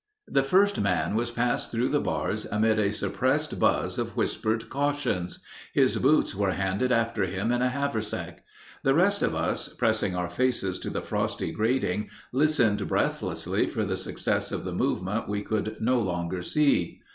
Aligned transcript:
The 0.27 0.41
first 0.41 0.81
man 0.81 1.13
was 1.13 1.29
passed 1.29 1.69
through 1.69 1.89
the 1.89 1.99
bars 1.99 2.47
amid 2.51 2.79
a 2.79 2.91
suppressed 2.91 3.59
buzz 3.59 3.99
of 3.99 4.17
whispered 4.17 4.67
cautions. 4.67 5.37
His 5.73 5.97
boots 5.97 6.33
were 6.33 6.53
handed 6.53 6.91
after 6.91 7.25
him 7.25 7.51
in 7.51 7.61
a 7.61 7.69
haversack. 7.69 8.39
The 8.81 8.95
rest 8.95 9.21
of 9.21 9.35
us, 9.35 9.67
pressing 9.67 10.15
our 10.15 10.27
faces 10.31 10.79
to 10.79 10.89
the 10.89 11.03
frosty 11.03 11.51
grating, 11.51 12.09
listened 12.31 12.87
breathlessly 12.87 13.67
for 13.67 13.85
the 13.85 13.95
success 13.95 14.51
of 14.51 14.65
the 14.65 14.73
movement 14.73 15.29
we 15.29 15.43
could 15.43 15.77
no 15.79 15.99
longer 15.99 16.41
see. 16.41 16.99